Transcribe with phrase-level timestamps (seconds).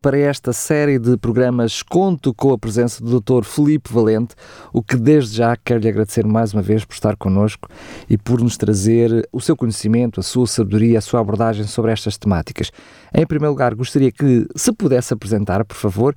[0.00, 3.44] Para esta série de programas conto com a presença do Dr.
[3.44, 4.34] Felipe Valente,
[4.72, 7.68] o que desde já quero lhe agradecer mais uma vez por estar connosco
[8.08, 12.16] e por nos trazer o seu conhecimento, a sua sabedoria, a sua abordagem sobre estas
[12.16, 12.70] temáticas.
[13.14, 16.14] Em primeiro lugar, gostaria que se pudesse apresentar, por favor,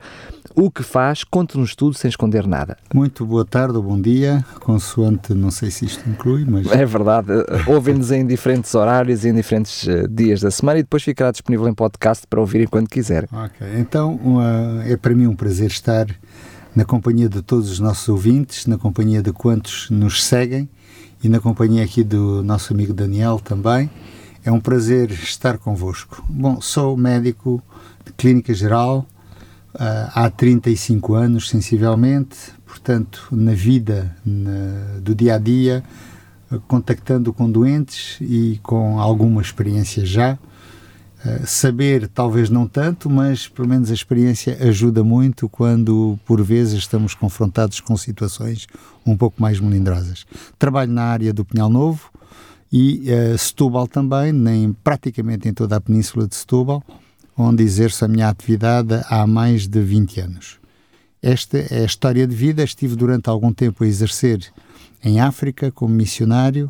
[0.60, 2.78] o que faz, conte-nos tudo sem esconder nada.
[2.94, 6.68] Muito boa tarde ou bom dia, consoante, não sei se isto inclui, mas...
[6.68, 7.30] É verdade,
[7.66, 11.68] ouvem-nos em diferentes horários e em diferentes uh, dias da semana e depois ficará disponível
[11.68, 13.28] em podcast para ouvirem quando quiser.
[13.32, 16.08] Ok, então uh, é para mim um prazer estar
[16.76, 20.70] na companhia de todos os nossos ouvintes, na companhia de quantos nos seguem
[21.24, 23.90] e na companhia aqui do nosso amigo Daniel também.
[24.44, 26.24] É um prazer estar convosco.
[26.28, 27.62] Bom, sou médico
[28.06, 29.06] de clínica geral,
[29.74, 35.84] há 35 anos, sensivelmente, portanto, na vida na, do dia a dia,
[36.68, 40.38] contactando com doentes e com alguma experiência já.
[41.20, 46.76] Uh, saber, talvez não tanto, mas pelo menos a experiência ajuda muito quando, por vezes,
[46.76, 48.68] estamos confrontados com situações
[49.06, 50.26] um pouco mais melindrosas.
[50.58, 52.10] Trabalho na área do Pinhal Novo
[52.72, 56.82] e uh, Setúbal também, nem praticamente em toda a península de Setúbal
[57.42, 60.60] onde exerço a minha atividade há mais de 20 anos.
[61.22, 62.62] Esta é a história de vida.
[62.62, 64.46] Estive durante algum tempo a exercer
[65.02, 66.70] em África como missionário,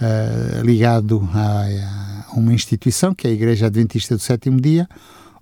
[0.00, 4.88] uh, ligado a, a, uma instituição que é a Igreja Adventista do Sétimo Dia,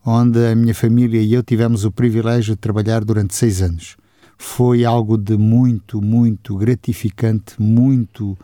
[0.05, 3.97] onde a minha família e eu tivemos o privilégio de trabalhar durante seis anos.
[4.37, 8.37] Foi algo de muito, muito gratificante, muito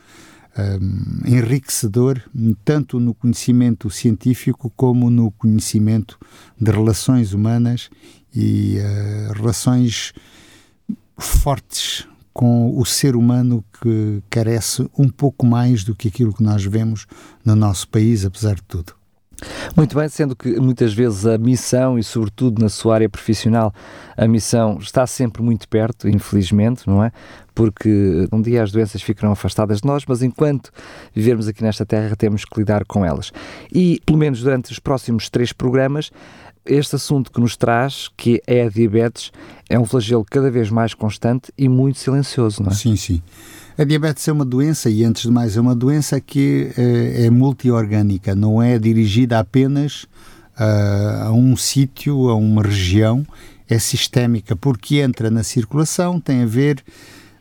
[0.58, 2.20] um, enriquecedor,
[2.64, 6.19] tanto no conhecimento científico como no conhecimento
[6.61, 7.91] de relações humanas
[8.34, 10.12] e uh, relações
[11.18, 16.64] fortes com o ser humano que carece um pouco mais do que aquilo que nós
[16.64, 17.07] vemos
[17.45, 19.02] no nosso país, apesar de tudo.
[19.77, 23.73] Muito bem, sendo que muitas vezes a missão e, sobretudo na sua área profissional,
[24.17, 27.11] a missão está sempre muito perto, infelizmente, não é?
[27.55, 30.70] Porque um dia as doenças ficarão afastadas de nós, mas enquanto
[31.14, 33.33] vivermos aqui nesta terra temos que lidar com elas.
[33.73, 36.11] E, pelo menos durante os próximos três programas,
[36.64, 39.33] este assunto que nos traz, que é a diabetes,
[39.69, 42.74] é um flagelo cada vez mais constante e muito silencioso, não é?
[42.74, 43.23] Sim, sim.
[43.77, 47.31] A diabetes é uma doença, e antes de mais, é uma doença que é, é
[47.31, 50.03] multiorgânica, não é dirigida apenas
[50.59, 53.27] uh, a um sítio, a uma região,
[53.67, 56.85] é sistémica, porque entra na circulação, tem a ver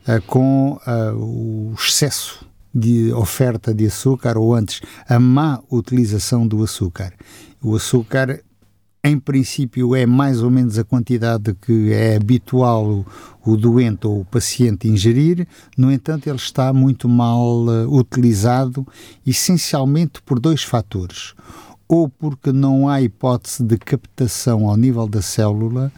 [0.07, 6.63] uh, com uh, o excesso de oferta de açúcar, ou antes, a má utilização do
[6.63, 7.11] açúcar.
[7.61, 8.41] O açúcar
[9.03, 13.05] em princípio é mais ou menos a quantidade que é habitual o,
[13.43, 18.85] o doente ou o paciente ingerir, no entanto ele está muito mal uh, utilizado,
[19.25, 21.33] essencialmente por dois fatores.
[21.87, 25.91] Ou porque não há hipótese de captação ao nível da célula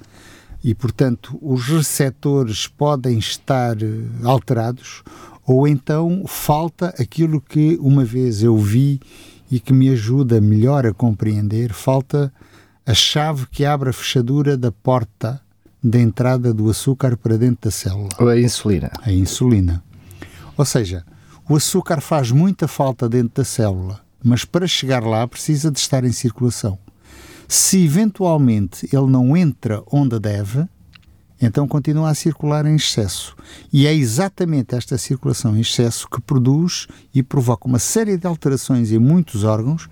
[0.63, 5.03] e, portanto, os receptores podem estar uh, alterados,
[5.45, 9.01] ou então falta aquilo que uma vez eu vi
[9.51, 12.31] e que me ajuda melhor a compreender, falta
[12.85, 15.41] a chave que abre a fechadura da porta
[15.81, 18.09] de entrada do açúcar para dentro da célula.
[18.19, 18.91] A insulina.
[19.01, 19.83] A insulina.
[20.57, 21.05] Ou seja,
[21.49, 26.03] o açúcar faz muita falta dentro da célula, mas para chegar lá precisa de estar
[26.03, 26.77] em circulação.
[27.47, 30.67] Se eventualmente ele não entra onde deve,
[31.41, 33.35] então continua a circular em excesso.
[33.71, 38.91] E é exatamente esta circulação em excesso que produz e provoca uma série de alterações
[38.91, 39.89] em muitos órgãos,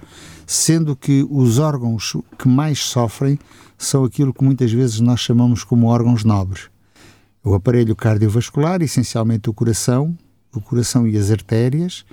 [0.52, 3.40] sendo que os órgãos que mais sofrem
[3.78, 6.70] são aquilo que muitas vezes nós chamamos como órgãos nobres.
[7.42, 10.14] O aparelho cardiovascular, essencialmente o coração,
[10.54, 12.04] o coração e as artérias,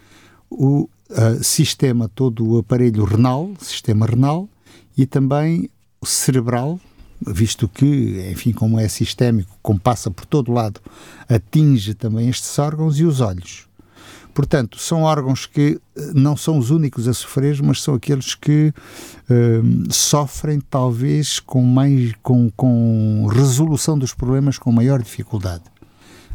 [0.48, 4.48] o uh, sistema todo o aparelho renal, sistema renal,
[4.96, 5.68] e também
[6.00, 6.78] o cerebral,
[7.26, 10.80] visto que, enfim, como é sistémico, como passa por todo lado,
[11.28, 13.67] atinge também estes órgãos e os olhos.
[14.38, 18.72] Portanto, são órgãos que eh, não são os únicos a sofrer, mas são aqueles que
[19.28, 25.64] uh, sofrem talvez com, mais, com, com resolução dos problemas com maior dificuldade.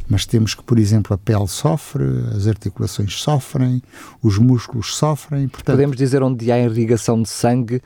[0.06, 2.04] Mas temos que, por exemplo, a pele sofre,
[2.36, 3.82] as articulações sofrem,
[4.22, 5.48] os músculos sofrem.
[5.48, 7.80] Portanto, Podemos dizer onde há irrigação de sangue,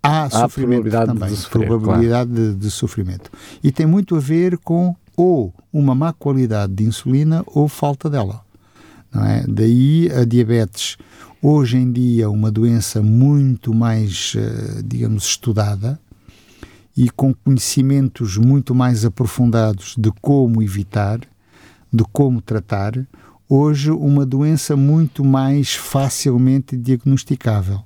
[0.00, 2.52] há, há sofrimento probabilidade também, de sofrer, probabilidade claro.
[2.52, 3.28] de, de sofrimento.
[3.60, 8.51] E tem muito a ver com ou uma má qualidade de insulina ou falta dela.
[9.12, 9.44] Não é?
[9.46, 10.96] Daí a diabetes
[11.42, 16.00] hoje em dia uma doença muito mais, uh, digamos, estudada
[16.96, 21.20] e com conhecimentos muito mais aprofundados de como evitar,
[21.92, 22.94] de como tratar,
[23.48, 27.82] hoje uma doença muito mais facilmente diagnosticável.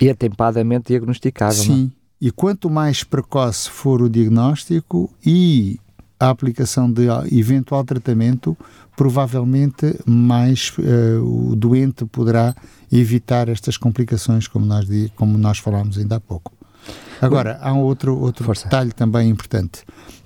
[0.00, 1.62] E atempadamente diagnosticável.
[1.62, 1.92] Sim, não?
[2.20, 5.80] e quanto mais precoce for o diagnóstico e
[6.18, 8.56] a aplicação de eventual tratamento,
[8.96, 12.54] provavelmente mais uh, o doente poderá
[12.90, 16.52] evitar estas complicações, como nós, como nós falámos ainda há pouco.
[17.20, 19.82] Agora, há um outro, outro detalhe também importante.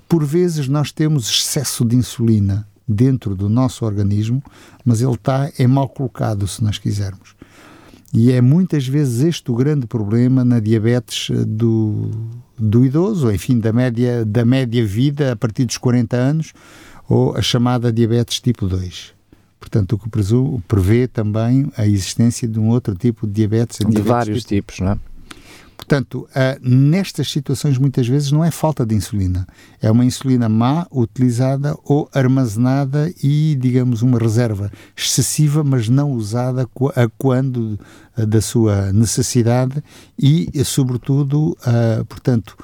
[0.07, 4.43] Por vezes nós temos excesso de insulina dentro do nosso organismo,
[4.83, 7.35] mas ele está é mal colocado, se nós quisermos.
[8.13, 12.11] E é muitas vezes este o grande problema na diabetes eh, do,
[12.61, 16.53] do idoso, enfim, da média, da média vida a partir dos 40 anos,
[17.09, 19.13] ou a chamada diabetes tipo 2.
[19.59, 23.77] Portanto, o que presumo, prevê também a existência de um outro tipo de diabetes.
[23.77, 24.49] De diabetes vários tipo.
[24.49, 24.97] tipos, não é?
[25.81, 29.47] Portanto, uh, nestas situações muitas vezes não é falta de insulina,
[29.81, 36.69] é uma insulina má utilizada ou armazenada e, digamos, uma reserva excessiva, mas não usada
[36.95, 37.79] a quando
[38.15, 39.83] uh, da sua necessidade
[40.17, 42.55] e, sobretudo, uh, portanto,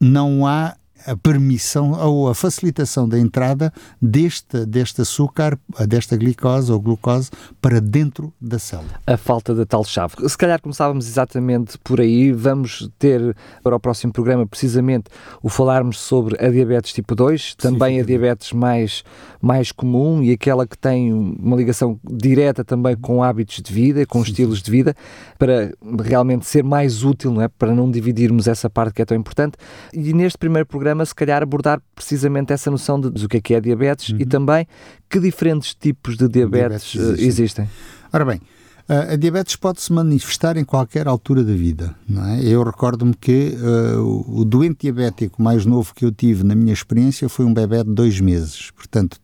[0.00, 0.76] não há
[1.06, 7.80] a permissão ou a facilitação da entrada deste, deste açúcar, desta glicose ou glucose para
[7.80, 8.88] dentro da célula.
[9.06, 10.14] A falta da tal chave.
[10.28, 15.04] Se calhar começávamos exatamente por aí, vamos ter para o próximo programa precisamente
[15.42, 19.04] o falarmos sobre a diabetes tipo 2, também Sim, a diabetes mais,
[19.40, 24.24] mais comum e aquela que tem uma ligação direta também com hábitos de vida, com
[24.24, 24.30] Sim.
[24.30, 24.94] estilos de vida,
[25.38, 25.72] para
[26.02, 27.48] realmente ser mais útil, não é?
[27.48, 29.56] para não dividirmos essa parte que é tão importante.
[29.92, 33.38] E neste primeiro programa programa, se calhar, abordar precisamente essa noção de, de o que
[33.38, 34.18] é que é diabetes uhum.
[34.20, 34.66] e também
[35.08, 37.26] que diferentes tipos de diabetes, diabetes existem.
[37.26, 37.70] existem.
[38.12, 38.40] Ora bem,
[38.88, 41.94] a diabetes pode se manifestar em qualquer altura da vida.
[42.06, 42.44] Não é?
[42.44, 47.28] Eu recordo-me que uh, o doente diabético mais novo que eu tive na minha experiência
[47.28, 48.70] foi um bebê de dois meses.
[48.72, 49.18] Portanto,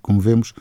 [0.00, 0.52] como vemos,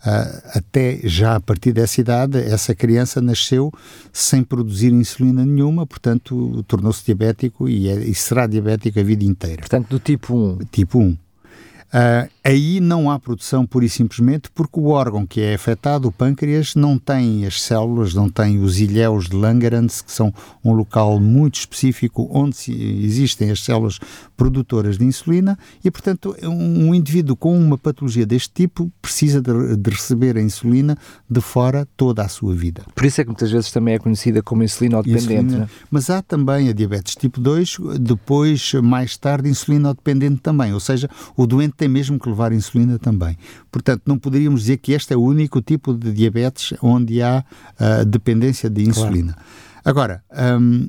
[0.00, 3.72] até já a partir dessa idade, essa criança nasceu
[4.12, 9.60] sem produzir insulina nenhuma, portanto, tornou-se diabético e, é, e, será diabético a vida inteira.
[9.60, 10.58] Portanto, do tipo 1.
[10.70, 11.10] Tipo 1.
[11.10, 11.18] Uh,
[12.48, 16.74] aí não há produção pura e simplesmente porque o órgão que é afetado, o pâncreas,
[16.74, 20.32] não tem as células, não tem os ilhéus de Langerhans, que são
[20.64, 22.56] um local muito específico onde
[23.04, 23.98] existem as células
[24.34, 29.90] produtoras de insulina e, portanto, um indivíduo com uma patologia deste tipo precisa de, de
[29.90, 30.96] receber a insulina
[31.28, 32.82] de fora toda a sua vida.
[32.94, 34.62] Por isso é que muitas vezes também é conhecida como.
[34.62, 35.68] Insulina, né?
[35.90, 41.46] Mas há também a diabetes tipo 2, depois, mais tarde, insulino-dependente também, ou seja, o
[41.46, 43.36] doente tem mesmo que levar insulina também.
[43.70, 47.44] Portanto, não poderíamos dizer que este é o único tipo de diabetes onde há
[47.80, 49.34] uh, dependência de insulina.
[49.34, 49.48] Claro.
[49.84, 50.22] Agora,
[50.60, 50.88] um,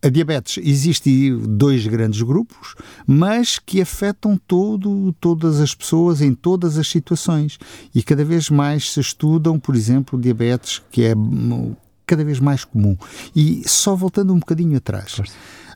[0.00, 2.74] a diabetes existe dois grandes grupos,
[3.06, 7.58] mas que afetam todo, todas as pessoas em todas as situações.
[7.94, 11.74] E cada vez mais se estudam, por exemplo, diabetes, que é hum,
[12.06, 12.96] cada vez mais comum.
[13.34, 15.18] E só voltando um bocadinho atrás.
[15.18, 15.22] Uh,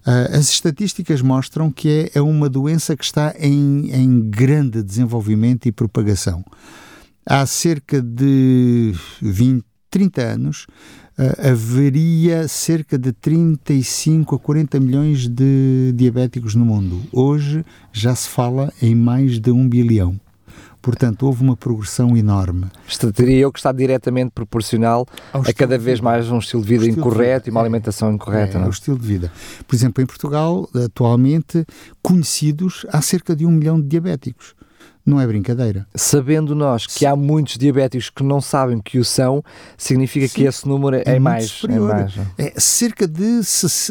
[0.04, 5.72] as estatísticas mostram que é, é, uma doença que está em, em grande desenvolvimento e
[5.72, 6.44] propagação.
[7.24, 10.66] Há cerca de 20, 30 anos,
[11.18, 17.00] uh, haveria cerca de 35 a 40 milhões de diabéticos no mundo.
[17.12, 20.18] Hoje já se fala em mais de um bilhão.
[20.82, 22.66] Portanto, houve uma progressão enorme.
[23.14, 27.44] Teria eu que está diretamente proporcional a cada vez mais um estilo de vida incorreto
[27.44, 27.48] de vida.
[27.48, 28.56] e uma alimentação incorreta.
[28.56, 28.66] É, não?
[28.66, 29.32] É, o estilo de vida.
[29.66, 31.64] Por exemplo, em Portugal, atualmente,
[32.02, 34.54] conhecidos há cerca de um milhão de diabéticos
[35.04, 35.86] não é brincadeira.
[35.94, 37.06] Sabendo nós que Sim.
[37.06, 39.42] há muitos diabéticos que não sabem que o são,
[39.76, 40.34] significa Sim.
[40.34, 41.62] que esse número é, é mais.
[41.68, 42.14] É, mais.
[42.38, 43.40] é cerca de,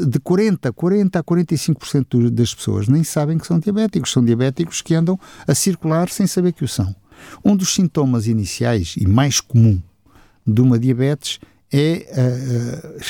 [0.08, 4.12] de 40, 40 a 45% das pessoas nem sabem que são diabéticos.
[4.12, 6.96] São diabéticos que andam a circular sem saber que o são.
[7.44, 9.82] Um dos sintomas iniciais e mais comum
[10.48, 11.39] de uma diabetes
[11.72, 12.08] é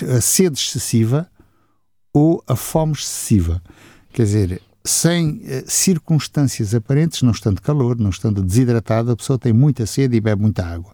[0.03, 1.29] a, a, a sede excessiva
[2.13, 3.61] ou a fome excessiva.
[4.11, 9.53] Quer dizer, sem eh, circunstâncias aparentes, não estando calor, não estando desidratado, a pessoa tem
[9.53, 10.93] muita sede e bebe muita água.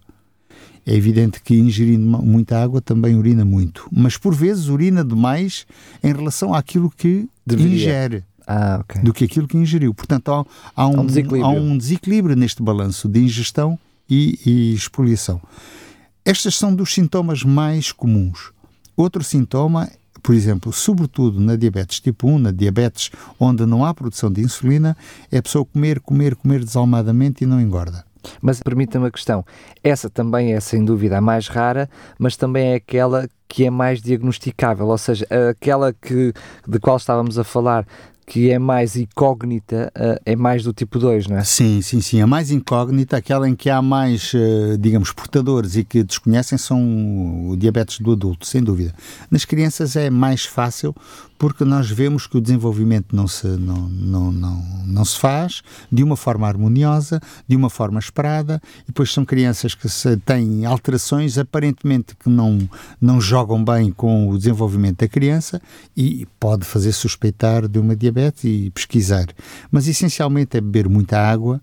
[0.86, 5.66] É evidente que ingerindo muita água também urina muito, mas por vezes urina demais
[6.02, 7.74] em relação àquilo que Deveria.
[7.74, 8.24] ingere.
[8.46, 9.02] Ah, okay.
[9.02, 9.92] Do que aquilo que ingeriu.
[9.92, 11.44] Portanto, há, há, um, um desequilíbrio.
[11.44, 13.78] há um desequilíbrio neste balanço de ingestão
[14.08, 15.42] e, e expoliação.
[16.24, 18.50] Estes são dos sintomas mais comuns.
[18.96, 19.90] Outro sintoma
[20.22, 24.96] por exemplo, sobretudo na diabetes tipo 1, na diabetes onde não há produção de insulina,
[25.30, 28.04] é a pessoa comer, comer, comer desalmadamente e não engorda.
[28.40, 29.44] Mas permita-me a questão,
[29.82, 34.02] essa também é sem dúvida a mais rara, mas também é aquela que é mais
[34.02, 36.32] diagnosticável, ou seja, aquela que,
[36.66, 37.86] de qual estávamos a falar,
[38.28, 41.44] que é mais incógnita, uh, é mais do tipo 2, não é?
[41.44, 42.20] Sim, sim, sim.
[42.20, 47.48] A mais incógnita, aquela em que há mais, uh, digamos, portadores e que desconhecem, são
[47.48, 48.94] o diabetes do adulto, sem dúvida.
[49.30, 50.94] Nas crianças é mais fácil
[51.38, 56.02] porque nós vemos que o desenvolvimento não se, não, não, não, não se faz de
[56.02, 59.86] uma forma harmoniosa, de uma forma esperada, e depois são crianças que
[60.26, 62.58] têm alterações aparentemente que não,
[63.00, 65.62] não jogam bem com o desenvolvimento da criança
[65.96, 69.26] e pode fazer suspeitar de uma diabetes e pesquisar.
[69.70, 71.60] Mas essencialmente é beber muita água,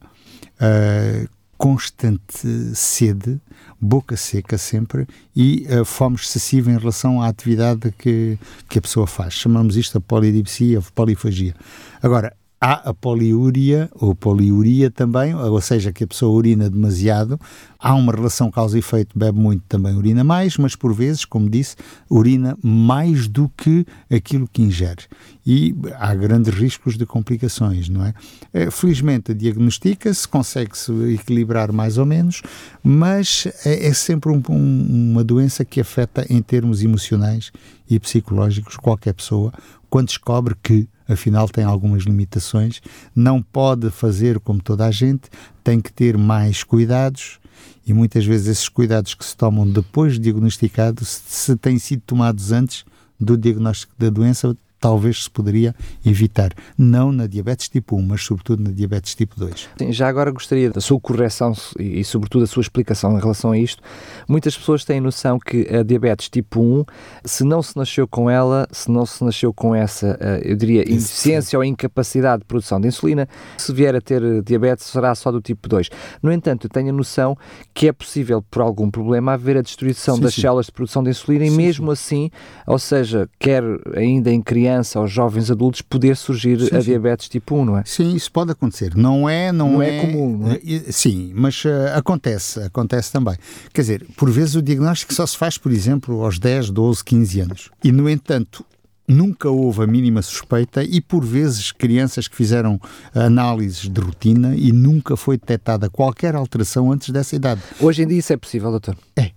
[0.56, 3.40] uh, constante sede,
[3.80, 8.38] boca seca sempre e uh, fome excessiva em relação à atividade que,
[8.70, 9.34] que a pessoa faz.
[9.34, 11.56] Chamamos isto a polidipsia ou polifagia.
[12.02, 17.40] Agora, há a poliúria ou poliuria também, ou seja, que a pessoa urina demasiado.
[17.78, 21.50] Há uma relação causa e efeito, bebe muito, também urina mais, mas por vezes, como
[21.50, 21.76] disse,
[22.10, 25.04] urina mais do que aquilo que ingere.
[25.46, 28.14] E há grandes riscos de complicações, não é?
[28.52, 32.42] é felizmente diagnostica-se, consegue-se equilibrar mais ou menos,
[32.84, 37.52] mas é, é sempre um, um, uma doença que afeta em termos emocionais
[37.88, 39.54] e psicológicos qualquer pessoa
[39.90, 42.82] quando descobre que afinal tem algumas limitações,
[43.16, 45.30] não pode fazer como toda a gente,
[45.64, 47.40] tem que ter mais cuidados.
[47.86, 52.52] E muitas vezes esses cuidados que se tomam depois de diagnosticado, se têm sido tomados
[52.52, 52.84] antes
[53.20, 56.52] do diagnóstico da doença, talvez se poderia evitar.
[56.78, 59.70] Não na diabetes tipo 1, mas sobretudo na diabetes tipo 2.
[59.78, 63.58] Sim, já agora gostaria da sua correção e, sobretudo da sua explicação em relação a
[63.58, 63.82] isto.
[64.28, 66.86] Muitas pessoas têm noção que a diabetes tipo 1,
[67.24, 70.82] se não se nasceu com ela, se não se nasceu com essa, eh, eu diria,
[70.92, 73.28] insuficiência ou incapacidade de produção de insulina,
[73.58, 75.90] se vier a ter diabetes será só do tipo 2.
[76.22, 77.38] No entanto, eu tenho a noção
[77.74, 80.42] que é possível, por algum problema, haver a destruição sim, das sim.
[80.42, 82.30] células de produção de insulina e mesmo assim,
[82.68, 83.64] ou seja, quer
[83.96, 87.78] ainda em criança criança aos jovens adultos poder surgir sim, a diabetes tipo 1, não
[87.78, 87.84] é?
[87.86, 88.96] Sim, isso pode acontecer.
[88.96, 90.60] Não é, não, não é, é comum, não é?
[90.92, 93.36] Sim, mas uh, acontece, acontece também.
[93.72, 97.40] Quer dizer, por vezes o diagnóstico só se faz, por exemplo, aos 10, 12, 15
[97.42, 97.70] anos.
[97.84, 98.66] E, no entanto,
[99.08, 102.80] nunca houve a mínima suspeita e, por vezes, crianças que fizeram
[103.14, 107.62] análises de rotina e nunca foi detectada qualquer alteração antes dessa idade.
[107.80, 108.98] Hoje em dia isso é possível, doutor?
[109.16, 109.35] É.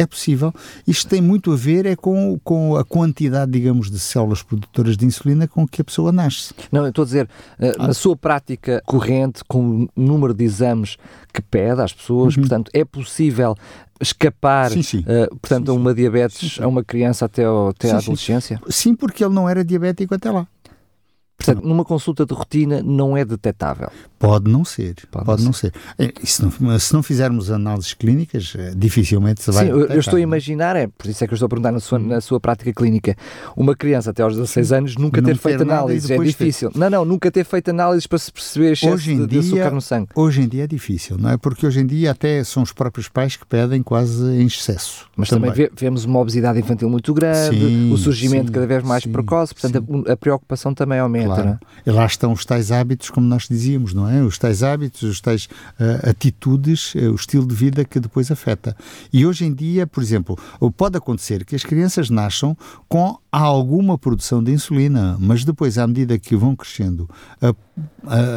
[0.00, 0.50] É possível.
[0.86, 5.04] Isto tem muito a ver é com, com a quantidade, digamos, de células produtoras de
[5.04, 6.54] insulina com que a pessoa nasce.
[6.72, 7.86] Não, eu estou a dizer, uh, ah.
[7.88, 10.96] na sua prática corrente, com o número de exames
[11.34, 12.40] que pede às pessoas, uhum.
[12.42, 13.54] portanto, é possível
[14.00, 15.00] escapar, sim, sim.
[15.00, 18.58] Uh, portanto, sim, a uma diabetes a uma criança até, até a adolescência?
[18.70, 20.46] Sim, porque ele não era diabético até lá.
[21.36, 23.90] Portanto, numa consulta de rotina não é detetável.
[24.20, 25.72] Pode não ser, pode, pode não ser.
[25.96, 26.12] ser.
[26.12, 29.64] É, se, não, se não fizermos análises clínicas, eh, dificilmente se vai.
[29.64, 31.80] Sim, eu estou a imaginar, é por isso é que eu estou a perguntar na
[31.80, 33.16] sua, na sua prática clínica,
[33.56, 36.70] uma criança até aos 16 anos nunca não ter feito análises, é difícil.
[36.70, 36.78] Ter...
[36.78, 39.46] Não, não, nunca ter feito análises para se perceber excesso hoje em de, dia, de
[39.46, 40.08] açúcar no sangue.
[40.14, 41.38] Hoje em dia é difícil, não é?
[41.38, 45.06] Porque hoje em dia até são os próprios pais que pedem quase em excesso.
[45.16, 48.82] Mas também, também vemos uma obesidade infantil muito grande, sim, o surgimento sim, cada vez
[48.82, 51.34] mais sim, precoce, portanto a, a, preocupação também aumenta.
[51.34, 51.58] Claro.
[51.86, 52.06] Não é?
[52.06, 54.09] estão os tais hábitos, como nós dizíamos, não é?
[54.22, 58.76] Os tais hábitos, os tais uh, atitudes, uh, o estilo de vida que depois afeta.
[59.12, 60.38] E hoje em dia, por exemplo,
[60.76, 62.56] pode acontecer que as crianças nasçam
[62.88, 67.08] com alguma produção de insulina, mas depois, à medida que vão crescendo,
[67.40, 67.54] a,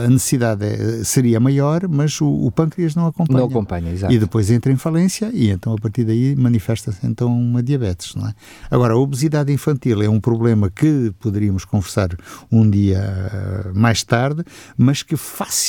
[0.06, 3.40] a necessidade é, seria maior, mas o, o, pâncreas não acompanha.
[3.40, 4.14] Não acompanha, exato.
[4.14, 8.28] E depois entra em falência e então a partir daí manifesta-se então uma diabetes, não
[8.28, 8.34] é?
[8.70, 12.10] Agora, a obesidade infantil é um problema que poderíamos conversar
[12.52, 14.44] um dia uh, mais tarde,
[14.78, 15.63] mas que facilmente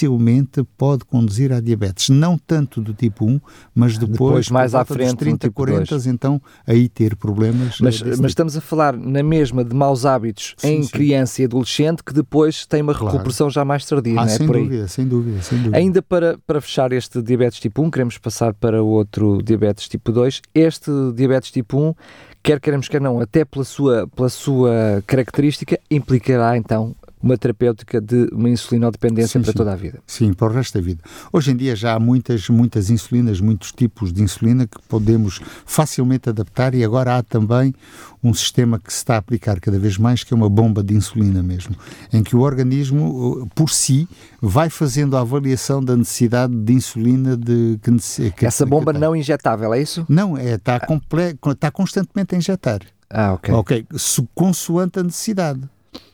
[0.77, 3.41] pode conduzir à diabetes, não tanto do tipo 1,
[3.75, 6.07] mas depois, depois mais à frente, 30, tipo 40, 2.
[6.07, 7.79] então aí ter problemas.
[7.81, 8.27] Mas, mas tipo.
[8.27, 10.91] estamos a falar na mesma de maus hábitos sim, em sim.
[10.91, 13.13] criança e adolescente que depois tem uma claro.
[13.13, 14.37] recuperação já mais tardia, ah, não é?
[14.37, 15.77] Sem dúvida, sem dúvida, sem dúvida.
[15.77, 20.13] Ainda para, para fechar este diabetes tipo 1, queremos passar para o outro diabetes tipo
[20.13, 20.43] 2.
[20.55, 21.95] Este diabetes tipo 1
[22.43, 28.29] quer queremos, quer não, até pela sua, pela sua característica, implicará então uma terapêutica de
[28.33, 29.57] uma insulinodependência sim, para sim.
[29.57, 29.99] toda a vida.
[30.07, 31.03] Sim, para o resto da vida.
[31.33, 36.29] Hoje em dia já há muitas, muitas insulinas, muitos tipos de insulina que podemos facilmente
[36.29, 37.75] adaptar e agora há também
[38.23, 40.95] um sistema que se está a aplicar cada vez mais, que é uma bomba de
[40.95, 41.75] insulina mesmo,
[42.13, 44.07] em que o organismo, uh, por si,
[44.41, 49.17] vai fazendo a avaliação da necessidade de insulina de que, que Essa bomba que não
[49.17, 50.05] injetável, é isso?
[50.09, 52.81] Não, é, está, comple, está constantemente a injetar.
[53.09, 53.55] Ah, ok.
[53.55, 53.87] Ok,
[54.35, 55.61] consoante a necessidade.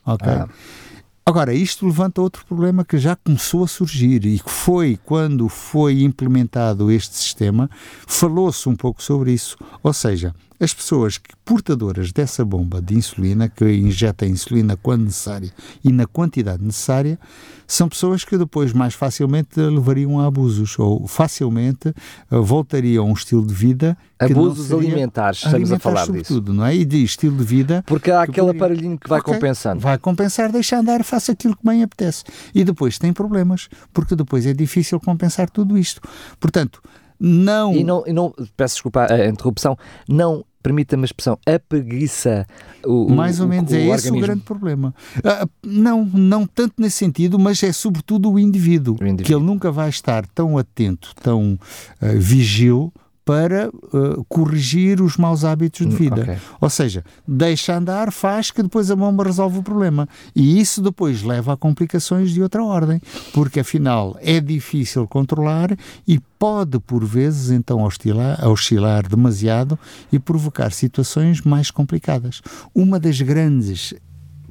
[0.04, 0.28] Ok.
[0.28, 0.48] Ah.
[1.30, 6.02] Agora, isto levanta outro problema que já começou a surgir e que foi quando foi
[6.02, 7.70] implementado este sistema,
[8.04, 9.56] falou-se um pouco sobre isso.
[9.80, 15.04] Ou seja, as pessoas que, portadoras dessa bomba de insulina, que injeta a insulina quando
[15.04, 15.50] necessária
[15.82, 17.18] e na quantidade necessária,
[17.66, 21.94] são pessoas que depois mais facilmente levariam a abusos ou facilmente
[22.30, 26.56] uh, voltariam a um estilo de vida abusos alimentares, estamos alimentares a falar sobretudo, disso.
[26.58, 26.74] não é?
[26.76, 27.82] E de estilo de vida.
[27.86, 28.60] Porque há aquele poderia...
[28.60, 29.80] aparelhinho que vai okay, compensando.
[29.80, 32.24] Vai compensar, deixa andar, faça aquilo que bem apetece.
[32.54, 36.02] E depois tem problemas, porque depois é difícil compensar tudo isto.
[36.38, 36.82] Portanto,
[37.18, 37.74] não...
[37.74, 39.76] E não, e não peço desculpa a interrupção,
[40.08, 42.46] não permita-me a expressão, apreguiça
[42.84, 44.94] o Mais ou menos, o, o, é esse o grande problema.
[45.18, 49.26] Uh, não, não tanto nesse sentido, mas é sobretudo o indivíduo, o indivíduo.
[49.26, 52.92] que ele nunca vai estar tão atento, tão uh, vigil
[53.30, 56.22] para uh, corrigir os maus hábitos de hum, vida.
[56.22, 56.37] Okay.
[56.60, 60.08] Ou seja, deixa andar, faz que depois a bomba resolve o problema.
[60.34, 63.00] E isso depois leva a complicações de outra ordem,
[63.32, 65.76] porque afinal é difícil controlar
[66.08, 69.78] e pode, por vezes, então oscilar, oscilar demasiado
[70.10, 72.42] e provocar situações mais complicadas.
[72.75, 73.94] Uma das grandes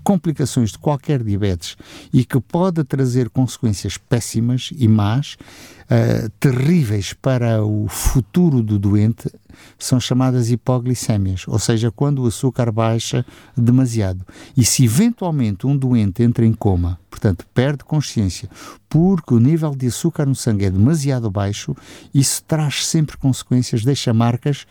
[0.09, 1.77] complicações de qualquer diabetes
[2.11, 5.37] e que pode trazer consequências péssimas e más,
[5.83, 9.31] uh, terríveis para o futuro do doente,
[9.77, 13.23] são chamadas hipoglicémias, ou seja, quando o açúcar baixa
[13.55, 14.25] demasiado.
[14.57, 18.49] E se eventualmente um doente entra em coma, portanto, perde consciência,
[18.89, 21.75] porque o nível de açúcar no sangue é demasiado baixo,
[22.11, 24.65] isso traz sempre consequências, deixa marcas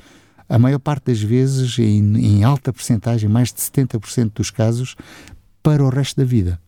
[0.48, 4.96] a maior parte das vezes, em, em alta percentagem, mais de 70% dos casos,
[5.62, 6.60] para o resto da vida.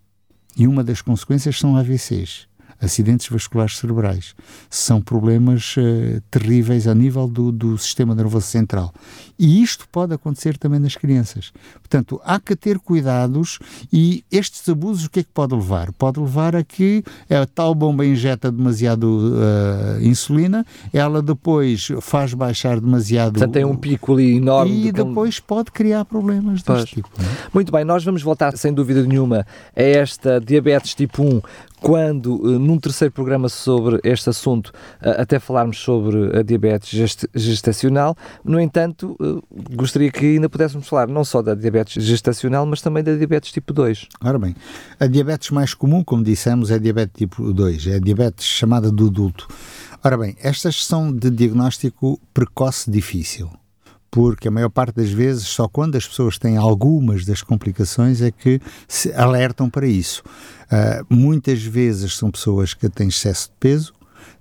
[0.57, 2.50] E uma das consequências são AVCs
[2.81, 4.35] acidentes vasculares cerebrais.
[4.69, 8.93] São problemas uh, terríveis a nível do, do sistema nervoso central.
[9.39, 11.53] E isto pode acontecer também nas crianças.
[11.75, 13.59] Portanto, há que ter cuidados
[13.93, 15.93] e estes abusos o que é que pode levar?
[15.93, 22.81] Pode levar a que a tal bomba injeta demasiado uh, insulina, ela depois faz baixar
[22.81, 23.33] demasiado...
[23.33, 24.87] Portanto, tem um pico ali enorme.
[24.87, 25.49] E depois como...
[25.49, 27.09] pode criar problemas deste tipo.
[27.19, 27.25] É?
[27.53, 31.41] Muito bem, nós vamos voltar, sem dúvida nenhuma, a esta diabetes tipo 1
[31.81, 38.17] quando, eh, num terceiro programa sobre este assunto, eh, até falarmos sobre a diabetes gestacional.
[38.45, 43.03] No entanto, eh, gostaria que ainda pudéssemos falar não só da diabetes gestacional, mas também
[43.03, 44.07] da diabetes tipo 2.
[44.23, 44.55] Ora bem,
[44.99, 48.91] a diabetes mais comum, como dissemos, é a diabetes tipo 2, é a diabetes chamada
[48.91, 49.49] do adulto.
[50.05, 53.51] Ora bem, estas são de diagnóstico precoce difícil
[54.11, 58.31] porque a maior parte das vezes, só quando as pessoas têm algumas das complicações é
[58.31, 60.23] que se alertam para isso.
[60.67, 63.93] Uh, muitas vezes são pessoas que têm excesso de peso,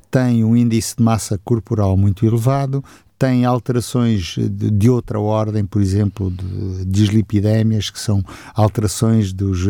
[0.10, 2.84] têm um índice de massa corporal muito elevado,
[3.20, 8.24] têm alterações de, outra ordem, por exemplo, de dislipidémias, que são
[8.56, 9.68] alterações dos,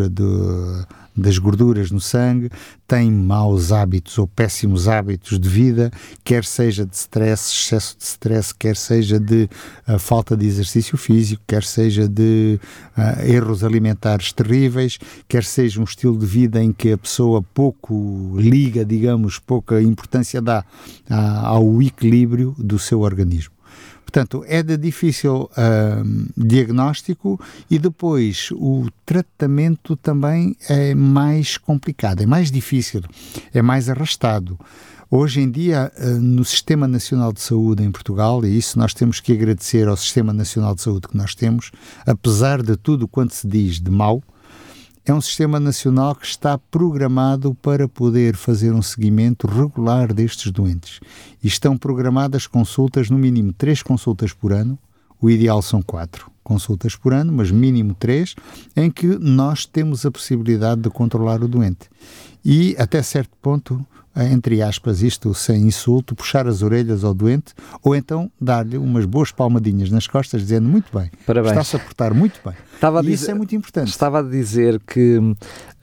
[1.20, 2.50] das gorduras no sangue,
[2.88, 5.92] tem maus hábitos ou péssimos hábitos de vida,
[6.24, 9.50] quer seja de stress, excesso de stress, quer seja de
[9.88, 12.60] uh, falta de exercício físico, quer seja de
[12.98, 18.36] uh, erros alimentares terríveis, quer seja um estilo de vida em que a pessoa pouco
[18.38, 20.64] liga, digamos, pouca importância dá
[21.10, 21.14] uh,
[21.46, 23.59] ao equilíbrio do seu organismo.
[24.10, 32.26] Portanto, é de difícil uh, diagnóstico e depois o tratamento também é mais complicado, é
[32.26, 33.04] mais difícil,
[33.54, 34.60] é mais arrastado.
[35.12, 39.32] Hoje em dia, no Sistema Nacional de Saúde em Portugal, e isso nós temos que
[39.32, 41.72] agradecer ao Sistema Nacional de Saúde que nós temos,
[42.04, 44.24] apesar de tudo quanto se diz de mal,
[45.10, 51.00] é um sistema nacional que está programado para poder fazer um seguimento regular destes doentes.
[51.44, 54.78] E estão programadas consultas, no mínimo três consultas por ano,
[55.22, 58.34] o ideal são quatro consultas por ano, mas mínimo três,
[58.76, 61.88] em que nós temos a possibilidade de controlar o doente.
[62.44, 67.54] E, até certo ponto, entre aspas, isto sem insulto, puxar as orelhas ao doente
[67.84, 72.40] ou então dar-lhe umas boas palmadinhas nas costas, dizendo muito bem, está-se a portar muito
[72.44, 72.56] bem.
[72.74, 73.90] Estava e dizer, isso é muito importante.
[73.90, 75.20] Estava a dizer que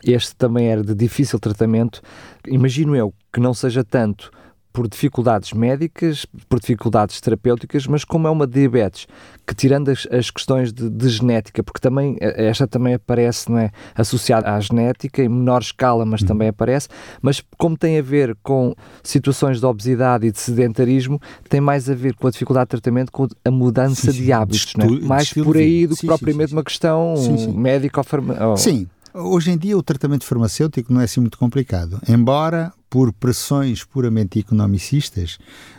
[0.04, 2.02] este também era de difícil tratamento.
[2.46, 4.30] Imagino eu que não seja tanto
[4.76, 9.06] por dificuldades médicas, por dificuldades terapêuticas, mas como é uma diabetes
[9.46, 13.56] que tirando as, as questões de, de, genética, porque também eh, esta também aparece, não
[13.56, 16.26] é, associada à genética em menor escala, mas uhum.
[16.26, 16.88] também aparece,
[17.22, 21.94] mas como tem a ver com situações de obesidade e de sedentarismo, tem mais a
[21.94, 24.24] ver com a dificuldade de tratamento, com a mudança sim, sim.
[24.24, 25.06] de hábitos, de é?
[25.06, 27.14] mais por aí do que sim, propriamente uma questão
[27.54, 28.56] médica ou farmacêutica.
[28.58, 28.86] Sim,
[29.18, 34.38] Hoje em dia o tratamento farmacêutico não é assim muito complicado, embora por pressões puramente
[34.38, 35.38] economicistas,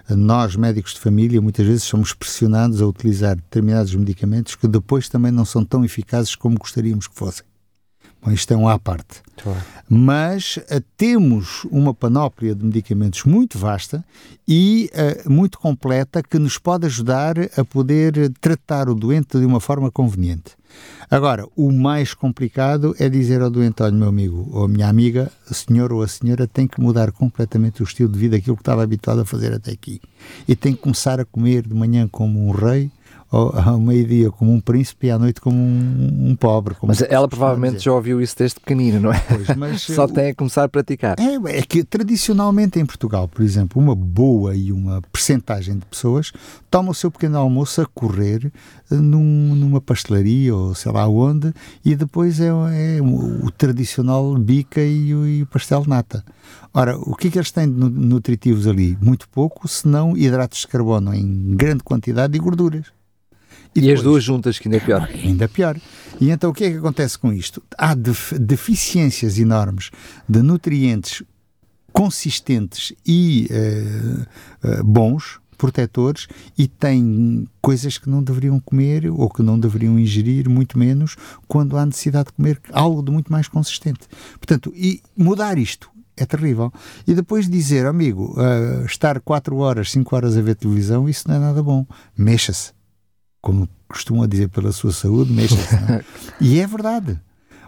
[0.10, 5.32] nós médicos de família muitas vezes somos pressionados a utilizar determinados medicamentos que depois também
[5.32, 7.45] não são tão eficazes como gostaríamos que fossem.
[8.21, 9.21] Bom, isto é um à parte.
[9.41, 9.62] Claro.
[9.89, 14.03] Mas uh, temos uma panóplia de medicamentos muito vasta
[14.47, 19.60] e uh, muito completa que nos pode ajudar a poder tratar o doente de uma
[19.60, 20.58] forma conveniente.
[21.10, 25.53] Agora, o mais complicado é dizer ao doente: olha, meu amigo ou minha amiga, o
[25.53, 28.84] senhor ou a senhora tem que mudar completamente o estilo de vida, aquilo que estava
[28.84, 30.01] habituado a fazer até aqui.
[30.47, 32.91] E tem que começar a comer de manhã como um rei
[33.29, 36.75] ao, meio-dia como um príncipe e à noite como um, um pobre.
[36.75, 39.19] Como mas ela provavelmente já ouviu isso desde pequenino, não é?
[39.19, 41.17] Pois, Só tem a começar a praticar.
[41.19, 46.31] É, é que tradicionalmente em Portugal, por exemplo, uma boa e uma percentagem de pessoas
[46.71, 48.51] toma o seu pequeno almoço a correr
[48.91, 54.81] eh, num, numa pastelaria ou sei lá onde e depois é, é o, tradicional bica
[54.81, 56.23] e o, e o pastel nata.
[56.73, 58.97] Ora, o que é que eles têm de nutritivos ali?
[59.01, 62.96] Muito pouco, senão hidratos de carbono em grande quantidade e gorduras.
[63.77, 65.09] E, depois, e as duas juntas, que ainda é pior.
[65.13, 65.77] Ainda pior.
[66.19, 67.61] E então o que é que acontece com isto?
[67.77, 69.91] Há deficiências enormes
[70.27, 71.23] de nutrientes
[71.93, 74.21] consistentes e uh,
[74.67, 80.49] uh, bons, protetores, e têm coisas que não deveriam comer ou que não deveriam ingerir,
[80.49, 81.15] muito menos
[81.47, 84.07] quando há necessidade de comer algo de muito mais consistente.
[84.33, 86.73] Portanto, e mudar isto é terrível.
[87.05, 91.35] E depois dizer, amigo, uh, estar 4 horas, 5 horas a ver televisão, isso não
[91.35, 91.85] é nada bom.
[92.17, 92.76] Mexa-se
[93.47, 95.73] como costumam dizer, pela sua saúde, mexa-se.
[95.73, 96.03] É?
[96.41, 97.17] e é verdade.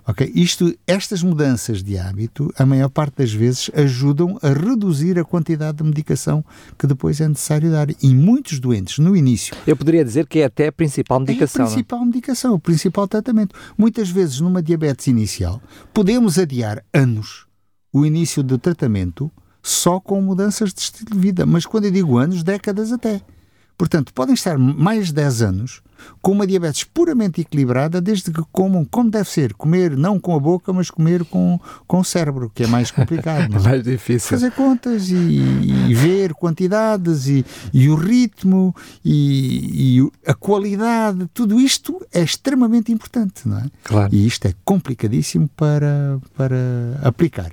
[0.06, 0.30] Okay?
[0.36, 5.78] Isto, estas mudanças de hábito, a maior parte das vezes, ajudam a reduzir a quantidade
[5.78, 6.44] de medicação
[6.78, 7.88] que depois é necessário dar.
[8.04, 9.56] E muitos doentes, no início.
[9.66, 11.62] Eu poderia dizer que é até a principal medicação.
[11.62, 12.06] É a principal não?
[12.08, 13.56] medicação, o principal tratamento.
[13.78, 15.62] Muitas vezes, numa diabetes inicial,
[15.94, 17.48] podemos adiar anos
[17.94, 19.32] o início do tratamento
[19.64, 21.46] só com mudanças de estilo de vida.
[21.46, 23.22] Mas quando eu digo anos, décadas até.
[23.80, 25.82] Portanto, podem estar mais de 10 anos
[26.22, 30.40] com uma diabetes puramente equilibrada, desde que comam como deve ser, comer não com a
[30.40, 33.56] boca, mas comer com, com o cérebro, que é mais complicado.
[33.56, 34.30] é mais difícil.
[34.30, 41.60] Fazer contas e, e ver quantidades e, e o ritmo e, e, a qualidade, tudo
[41.60, 43.66] isto é extremamente importante, não é?
[43.84, 44.14] Claro.
[44.14, 46.58] E isto é complicadíssimo para, para
[47.04, 47.52] aplicar.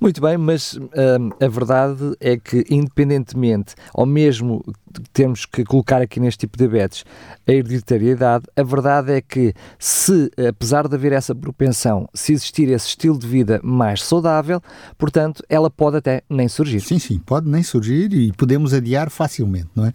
[0.00, 4.64] Muito bem, mas hum, a verdade é que, independentemente, ou mesmo
[5.12, 7.04] temos que colocar aqui neste tipo de diabetes,
[7.46, 7.52] a
[7.94, 13.26] a verdade é que se, apesar de haver essa propensão, se existir esse estilo de
[13.26, 14.60] vida mais saudável,
[14.98, 16.80] portanto, ela pode até nem surgir.
[16.80, 19.92] Sim, sim, pode nem surgir e podemos adiar facilmente, não é?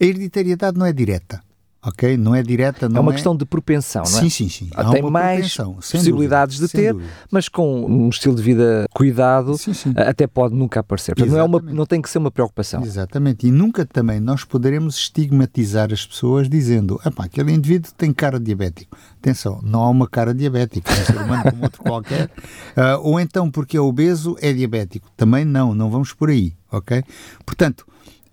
[0.00, 1.45] A hereditariedade não é direta
[1.86, 2.16] ok?
[2.16, 3.14] Não é direta, não é uma é...
[3.14, 4.22] questão de propensão, não é?
[4.22, 4.68] Sim, sim, sim.
[4.74, 7.10] Há Tem mais possibilidades dúvida, de ter, dúvida.
[7.30, 9.94] mas com um estilo de vida cuidado, sim, sim.
[9.96, 11.14] até pode nunca aparecer.
[11.14, 12.82] Portanto, não, é uma, não tem que ser uma preocupação.
[12.82, 13.46] Exatamente.
[13.46, 18.96] E nunca também nós poderemos estigmatizar as pessoas dizendo, aquele indivíduo tem cara diabético.
[19.20, 22.26] Atenção, não há uma cara diabética, é um ser humano como outro qualquer.
[22.26, 25.08] Uh, ou então porque é obeso, é diabético.
[25.16, 27.04] Também não, não vamos por aí, ok?
[27.44, 27.86] Portanto,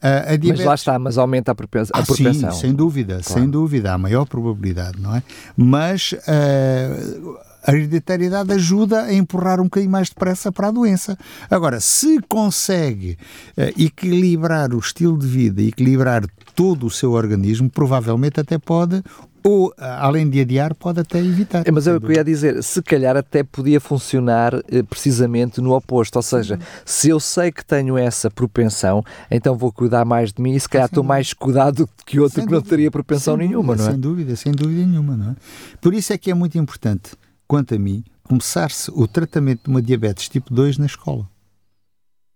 [0.03, 0.59] a, a diabetes...
[0.59, 2.51] Mas lá está, mas aumenta a, propens ah, propensão.
[2.51, 3.41] Sim, sem dúvida, claro.
[3.41, 5.23] sem dúvida, há maior probabilidade, não é?
[5.55, 11.17] Mas uh, a hereditariedade ajuda a empurrar um bocadinho mais depressa para a doença.
[11.49, 13.17] Agora, se consegue
[13.57, 19.01] uh, equilibrar o estilo de vida, equilibrar todo o seu organismo, provavelmente até pode
[19.43, 21.67] ou, além de adiar, pode até evitar.
[21.67, 26.21] É, mas eu queria dizer, se calhar até podia funcionar eh, precisamente no oposto, ou
[26.21, 30.59] seja, se eu sei que tenho essa propensão, então vou cuidar mais de mim e
[30.59, 32.63] se calhar estou mais cuidado que outro sem que dúvida.
[32.63, 33.91] não teria propensão nenhuma, dúvida, não é?
[33.91, 35.35] Sem dúvida, sem dúvida nenhuma, não é?
[35.81, 37.11] Por isso é que é muito importante,
[37.47, 41.27] quanto a mim, começar-se o tratamento de uma diabetes tipo 2 na escola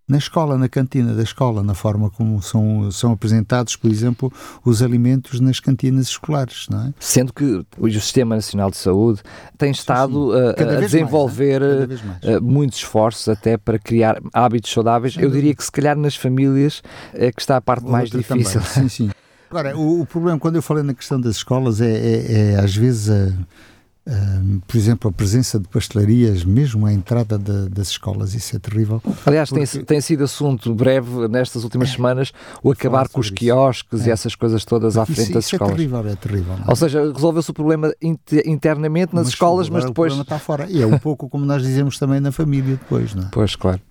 [0.07, 4.31] na escola, na cantina da escola, na forma como são, são apresentados, por exemplo,
[4.63, 6.93] os alimentos nas cantinas escolares, não é?
[6.97, 9.21] Sendo que o Sistema Nacional de Saúde
[9.57, 10.69] tem estado sim, sim.
[10.69, 12.39] A, desenvolver mais, né?
[12.41, 15.17] muitos esforços até para criar hábitos saudáveis.
[15.17, 16.81] Eu diria que se calhar nas famílias
[17.13, 18.61] é que está a parte Outra mais difícil.
[18.61, 18.89] Também.
[18.89, 19.09] Sim, sim.
[19.49, 22.75] Agora, o, o, problema, quando eu falei na questão das escolas, é, é, é às
[22.75, 23.33] vezes a
[24.65, 29.01] por exemplo, a presença de pastelarias, mesmo à entrada de, das escolas, isso é terrível.
[29.25, 29.65] Aliás, porque...
[29.65, 32.31] tem, tem sido assunto breve nestas últimas é, semanas
[32.63, 34.09] o acabar com os quiosques é.
[34.09, 35.73] e essas coisas todas à frente isso, das isso escolas.
[35.73, 36.55] É terrível, é terrível.
[36.67, 37.93] Ou seja, resolveu-se o problema
[38.45, 40.13] internamente nas mas, escolas, mas depois.
[40.13, 40.67] O problema está fora.
[40.69, 43.29] E é um pouco como nós dizemos também na família depois, não é?
[43.31, 43.81] Pois, claro.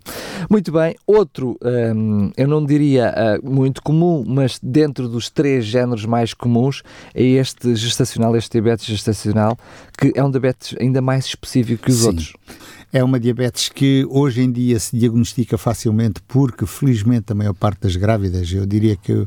[0.51, 0.95] Muito bem.
[1.07, 1.59] Outro,
[1.95, 6.83] hum, eu não diria uh, muito comum, mas dentro dos três géneros mais comuns,
[7.15, 9.59] é este gestacional, este diabetes gestacional,
[9.99, 12.07] que que é um diabetes ainda mais específico que os Sim.
[12.09, 12.33] outros.
[12.93, 17.81] É uma diabetes que hoje em dia se diagnostica facilmente porque, felizmente, a maior parte
[17.81, 19.27] das grávidas, eu diria que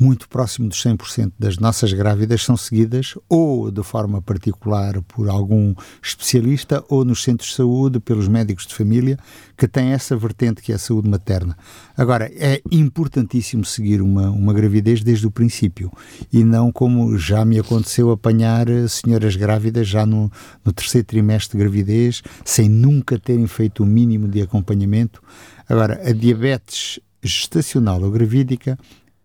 [0.00, 5.74] muito próximo dos 100% das nossas grávidas são seguidas ou de forma particular por algum
[6.02, 9.18] especialista ou nos centros de saúde pelos médicos de família
[9.58, 11.54] que têm essa vertente que é a saúde materna.
[11.94, 15.92] Agora, é importantíssimo seguir uma, uma gravidez desde o princípio
[16.32, 20.32] e não como já me aconteceu apanhar eh, senhoras grávidas já no,
[20.64, 25.22] no terceiro trimestre de gravidez sem nunca terem feito o mínimo de acompanhamento.
[25.68, 28.78] Agora, a diabetes gestacional ou gravídica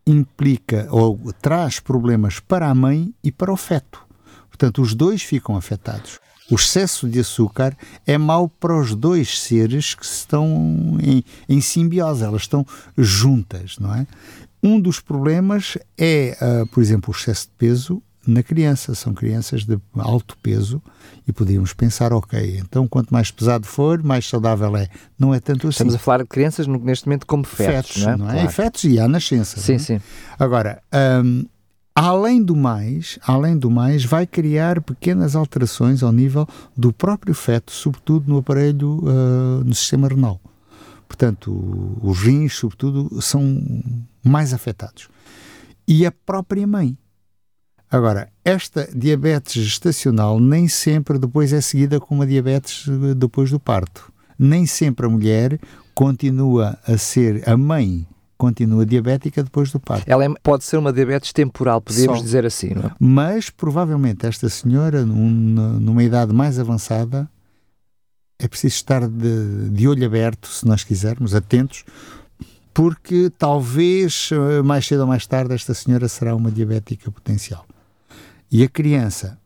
[0.05, 4.05] implica ou traz problemas para a mãe e para o feto.
[4.47, 6.19] Portanto, os dois ficam afetados.
[6.49, 12.23] O excesso de açúcar é mau para os dois seres que estão em, em simbiose,
[12.23, 12.65] elas estão
[12.95, 14.05] juntas, não é?
[14.61, 18.95] Um dos problemas é, uh, por exemplo, o excesso de peso na criança.
[18.95, 20.81] São crianças de alto peso
[21.27, 24.87] e podíamos pensar, ok, então quanto mais pesado for, mais saudável é.
[25.17, 25.75] Não é tanto assim.
[25.75, 28.17] Estamos a falar de crianças neste momento como fetos, fetos não é?
[28.17, 28.33] Não é?
[28.33, 28.49] Claro.
[28.49, 29.59] Fetos e à nascença.
[29.59, 29.79] Sim, é?
[29.79, 30.01] sim.
[30.37, 30.81] Agora,
[31.23, 31.45] um,
[31.95, 37.71] além do mais, além do mais, vai criar pequenas alterações ao nível do próprio feto,
[37.71, 40.39] sobretudo no aparelho, uh, no sistema renal.
[41.07, 43.61] Portanto, os rins, sobretudo, são
[44.23, 45.07] mais afetados.
[45.87, 46.97] E a própria mãe.
[47.89, 53.59] Agora, esta diabetes gestacional nem sempre depois é seguida com uma diabetes eh, depois do
[53.59, 54.11] parto.
[54.37, 55.59] Nem sempre a mulher
[55.93, 58.05] continua a ser a mãe
[58.37, 60.03] continua diabética depois do parto.
[60.07, 62.23] Ela é, pode ser uma diabetes temporal, podemos Só.
[62.23, 62.91] dizer assim, não é?
[62.99, 67.29] Mas provavelmente esta senhora, num, numa idade mais avançada,
[68.37, 71.85] é preciso estar de, de olho aberto, se nós quisermos, atentos,
[72.73, 77.65] porque talvez eh, mais cedo ou mais tarde esta senhora será uma diabética potencial.
[78.51, 79.37] E a criança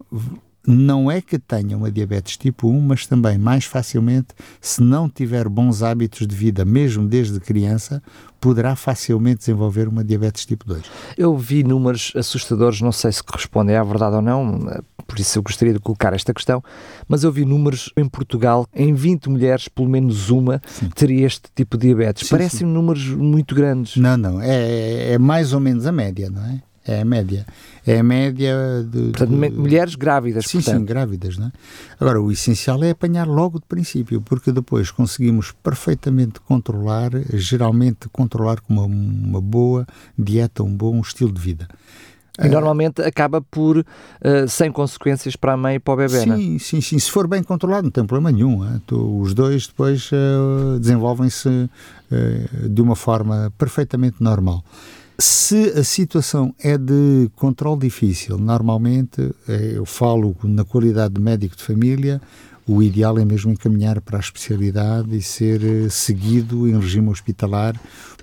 [0.66, 4.28] não é que tenha uma diabetes tipo 1, mas também mais facilmente,
[4.62, 8.04] se não tiver bons hábitos de vida, mesmo desde criança,
[8.40, 10.84] poderá facilmente desenvolver uma diabetes tipo 2.
[11.18, 14.60] Eu vi números assustadores, não sei se correspondem à verdade ou não,
[15.08, 16.64] por isso eu gostaria de colocar esta questão,
[17.08, 20.90] mas eu vi números em Portugal, em 20 mulheres, pelo menos uma sim.
[20.90, 22.30] teria este tipo de diabetes.
[22.30, 23.98] Parecem números muito grandes.
[23.98, 26.62] Não, não, é, é mais ou menos a média, não é?
[26.90, 27.46] É a média.
[27.86, 29.12] É a média de.
[29.12, 29.50] Portanto, de...
[29.52, 30.80] mulheres grávidas, sim, portanto.
[30.80, 31.52] Sim, grávidas, não é?
[32.00, 38.60] Agora, o essencial é apanhar logo de princípio, porque depois conseguimos perfeitamente controlar, geralmente controlar
[38.62, 39.86] com uma, uma boa
[40.18, 41.68] dieta, um bom estilo de vida.
[42.42, 43.86] E normalmente acaba por, uh,
[44.48, 46.60] sem consequências para a mãe e para o bebê, sim, não é?
[46.60, 46.98] Sim, sim.
[46.98, 48.66] Se for bem controlado, não tem problema nenhum.
[48.66, 48.80] É?
[48.88, 54.64] Tu, os dois depois uh, desenvolvem-se uh, de uma forma perfeitamente normal.
[55.22, 61.58] Se a situação é de controle difícil, normalmente, eh, eu falo na qualidade de médico
[61.58, 62.22] de família,
[62.66, 67.76] o ideal é mesmo encaminhar para a especialidade e ser eh, seguido em regime hospitalar,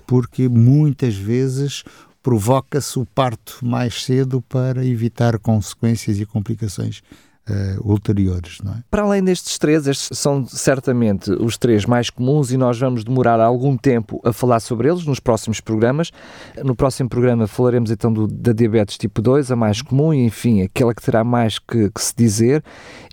[0.07, 1.83] porque muitas vezes
[2.23, 7.03] provoca-se o parto mais cedo para evitar consequências e complicações
[7.49, 8.57] Uh, ulteriores.
[8.61, 8.83] Não é?
[8.91, 13.39] Para além destes três, estes são certamente os três mais comuns e nós vamos demorar
[13.39, 16.11] algum tempo a falar sobre eles nos próximos programas.
[16.61, 20.61] No próximo programa falaremos então do, da diabetes tipo 2, a mais comum e, enfim,
[20.61, 22.63] aquela que terá mais que, que, se dizer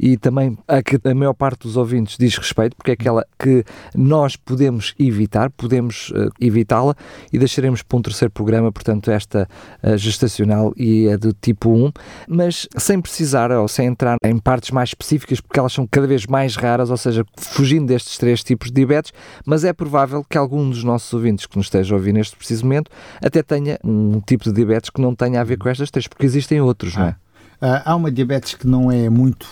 [0.00, 3.64] e também a que a maior parte dos ouvintes diz respeito, porque é aquela que
[3.94, 6.96] nós podemos evitar, podemos uh, evitá-la
[7.32, 9.48] e deixaremos para um terceiro programa, portanto, esta
[9.82, 11.92] uh, gestacional e a do tipo 1,
[12.28, 16.26] mas sem precisar ou sem entrar em partes mais específicas, porque elas são cada vez
[16.26, 19.12] mais raras, ou seja, fugindo destes três tipos de diabetes,
[19.44, 22.64] mas é provável que algum dos nossos ouvintes que nos esteja a ouvir neste preciso
[22.64, 22.90] momento
[23.22, 26.24] até tenha um tipo de diabetes que não tenha a ver com estas três, porque
[26.24, 27.16] existem outros, não é?
[27.62, 29.46] Uh, há uma diabetes que não é muito,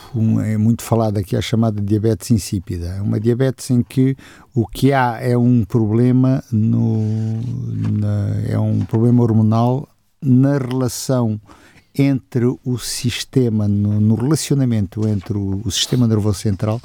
[0.45, 2.87] é muito falada aqui, é a chamada diabetes insípida.
[2.87, 4.17] É uma diabetes em que
[4.55, 7.41] o que há é um problema no,
[7.91, 9.89] na, é um problema hormonal
[10.21, 11.41] na relação
[11.95, 16.81] entre o sistema, no, no relacionamento entre o, o, sistema nervoso central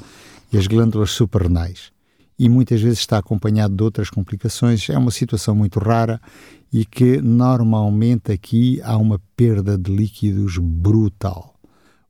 [0.52, 1.90] e as glândulas suprarrenais.
[2.38, 4.88] E muitas vezes está acompanhado de outras complicações.
[4.88, 6.20] É uma situação muito rara
[6.72, 11.54] e que normalmente aqui há uma perda de líquidos brutal.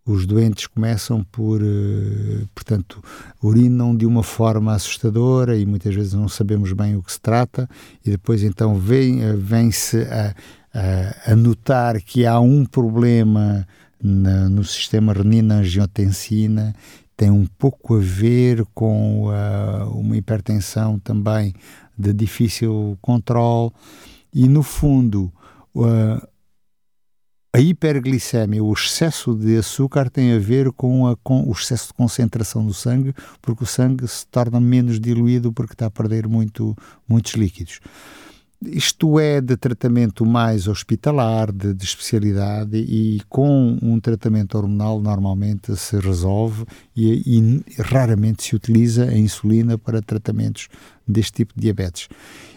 [0.05, 3.03] Os doentes começam por, eh, portanto,
[3.43, 7.69] urinam de uma forma assustadora e muitas vezes não sabemos bem o que se trata,
[8.03, 10.35] e depois então eh, vem-se a,
[10.73, 13.67] a, a notar que há um problema
[14.03, 16.75] na, no sistema renina-angiotensina,
[17.17, 21.53] tem um pouco a ver com uh, uma hipertensão também
[21.99, 23.73] de difícil controle
[24.33, 25.33] e no fundo
[25.75, 26.29] uh,
[27.53, 31.95] a hiperglicemia, o excesso de açúcar tem a ver com, a, com o excesso de
[31.95, 36.77] concentração do sangue, porque o sangue se torna menos diluído porque está a perder muito,
[37.09, 37.81] muitos líquidos.
[38.63, 45.77] Isto é de tratamento mais hospitalar, de, de, especialidade, e com um tratamento hormonal normalmente
[45.77, 50.69] se resolve e, e, raramente se utiliza a insulina para tratamentos
[51.07, 52.09] deste tipo de diabetes.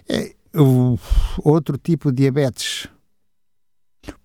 [0.10, 0.98] É, o,
[1.44, 2.88] outro tipo de diabetes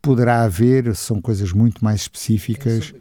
[0.01, 2.95] poderá haver, são coisas muito mais específicas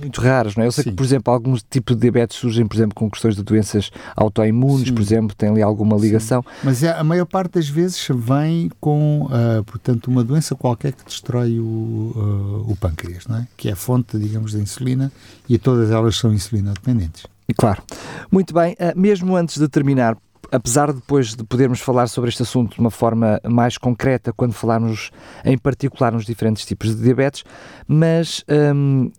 [0.00, 0.66] muito raras, não é?
[0.66, 0.90] Eu sei Sim.
[0.90, 4.90] que, por exemplo, alguns tipos de diabetes surgem, por exemplo, com questões de doenças autoimunes,
[4.90, 6.42] por exemplo, tem ali alguma ligação.
[6.42, 6.48] Sim.
[6.64, 11.04] Mas é, a maior parte das vezes vem com, uh, portanto, uma doença qualquer que
[11.04, 13.48] destrói o, uh, o pâncreas, não é?
[13.56, 15.12] Que é a fonte, digamos, da insulina
[15.48, 17.24] e todas elas são insulina dependentes.
[17.56, 17.82] Claro.
[18.30, 20.16] Muito bem, uh, mesmo antes de terminar,
[20.50, 24.52] apesar de depois de podermos falar sobre este assunto de uma forma mais concreta quando
[24.52, 25.10] falarmos
[25.44, 27.44] em particular nos diferentes tipos de diabetes,
[27.86, 29.10] mas hum,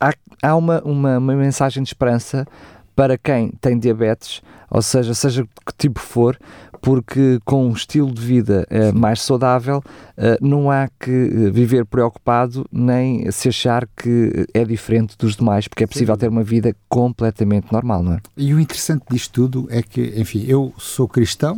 [0.00, 2.46] há, há uma, uma, uma mensagem de esperança
[2.94, 6.38] para quem tem diabetes, ou seja, seja que tipo for,
[6.80, 11.84] porque com um estilo de vida uh, mais saudável uh, não há que eh, viver
[11.84, 16.20] preocupado nem se achar que é diferente dos demais, porque é possível Sim.
[16.20, 18.20] ter uma vida completamente normal, não é?
[18.36, 21.56] E o interessante disto tudo é que, enfim, eu sou cristão,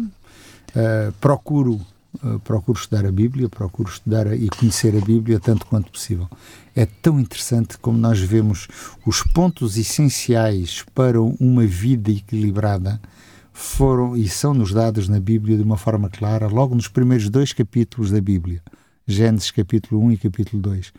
[0.77, 1.81] uh, procuro
[2.45, 6.29] procuro estudar a Bíblia, procuro estudar e conhecer a Bíblia tanto quanto possível.
[6.77, 8.69] É tão interessante como nós vemos
[9.07, 13.01] os pontos essenciais para uma vida equilibrada
[13.53, 17.53] foram e são nos dados na Bíblia de uma forma clara, logo nos primeiros dois
[17.53, 18.63] capítulos da Bíblia,
[19.07, 20.93] Gênesis capítulo 1 e capítulo 2,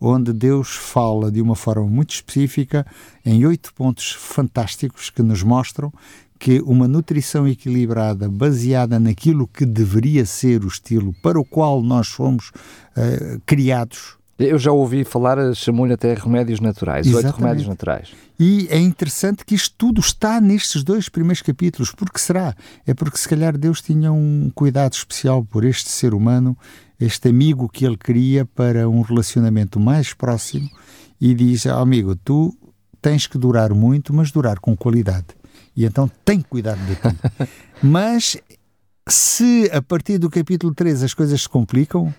[0.00, 2.86] onde Deus fala de uma forma muito específica,
[3.24, 5.92] em oito pontos fantásticos que nos mostram
[6.38, 12.08] que uma nutrição equilibrada, baseada naquilo que deveria ser o estilo para o qual nós
[12.08, 14.16] fomos uh, criados,
[14.46, 18.08] eu já ouvi falar, chamou-lhe até remédios naturais, oito remédios naturais.
[18.38, 21.90] E é interessante que isto tudo está nestes dois primeiros capítulos.
[21.92, 22.54] Por que será?
[22.86, 26.56] É porque se calhar Deus tinha um cuidado especial por este ser humano,
[26.98, 30.70] este amigo que ele queria para um relacionamento mais próximo
[31.20, 32.56] e diz, oh, amigo, tu
[33.02, 35.26] tens que durar muito, mas durar com qualidade.
[35.76, 37.48] E então tem que cuidar de ti.
[37.82, 38.38] mas
[39.10, 42.14] se a partir do capítulo 3 as coisas se complicam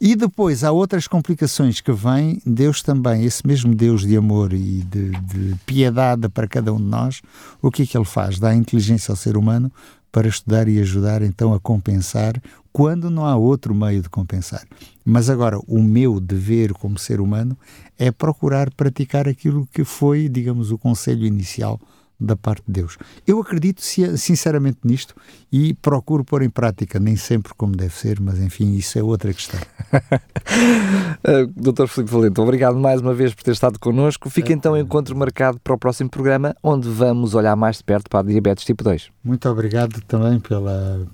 [0.00, 4.82] e depois há outras complicações que vêm, Deus também, esse mesmo Deus de amor e
[4.82, 7.22] de, de piedade para cada um de nós,
[7.62, 8.38] o que é que ele faz?
[8.38, 9.72] Dá inteligência ao ser humano
[10.12, 12.40] para estudar e ajudar então a compensar
[12.72, 14.64] quando não há outro meio de compensar.
[15.04, 17.56] Mas agora, o meu dever como ser humano
[17.98, 21.80] é procurar praticar aquilo que foi, digamos, o conselho inicial
[22.24, 22.96] da parte de Deus.
[23.26, 25.14] Eu acredito sinceramente nisto
[25.52, 29.32] e procuro pôr em prática, nem sempre como deve ser, mas enfim, isso é outra
[29.32, 29.60] questão.
[29.94, 31.86] uh, Dr.
[31.86, 34.28] Filipe Valente, obrigado mais uma vez por ter estado connosco.
[34.28, 37.84] Fica é, então o encontro marcado para o próximo programa, onde vamos olhar mais de
[37.84, 39.10] perto para a diabetes tipo 2.
[39.22, 41.06] Muito obrigado também pela,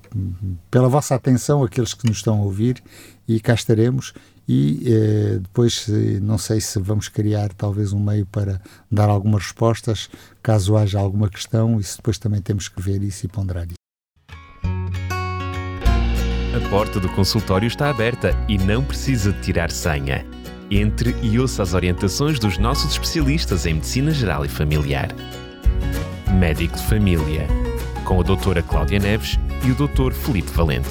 [0.70, 2.82] pela vossa atenção, aqueles que nos estão a ouvir,
[3.28, 4.12] e cá estaremos
[4.48, 5.86] e eh, depois
[6.22, 10.10] não sei se vamos criar talvez um meio para dar algumas respostas
[10.42, 13.80] caso haja alguma questão isso depois também temos que ver isso e ponderar isso.
[16.52, 20.26] A porta do consultório está aberta e não precisa de tirar senha.
[20.68, 25.14] Entre e ouça as orientações dos nossos especialistas em Medicina Geral e Familiar.
[26.38, 27.46] Médico de Família,
[28.04, 30.90] com a doutora Cláudia Neves e o doutor Felipe Valente.